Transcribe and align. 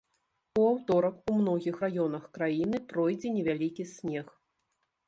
У 0.61 0.63
аўторак 0.69 1.29
у 1.31 1.35
многіх 1.41 1.75
раёнах 1.85 2.27
краіны 2.39 2.77
пройдзе 2.95 3.37
невялікі 3.39 3.91
снег. 3.95 4.27